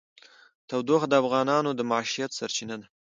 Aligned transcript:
تودوخه 0.69 1.07
د 1.09 1.13
افغانانو 1.21 1.69
د 1.75 1.81
معیشت 1.91 2.31
سرچینه 2.39 2.75
ده. 2.81 2.87